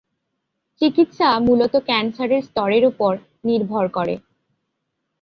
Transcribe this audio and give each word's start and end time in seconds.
চিকিৎসা 0.81 1.27
মূলত 1.39 1.73
ক্যান্সারের 1.87 2.41
স্তরের 2.43 2.83
উপর 2.85 3.11
নির্ভর 3.43 3.85
করে। 3.87 4.15